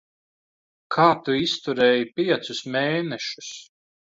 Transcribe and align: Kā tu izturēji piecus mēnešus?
Kā 0.95 1.05
tu 1.27 1.35
izturēji 1.41 2.09
piecus 2.21 2.63
mēnešus? 2.77 3.53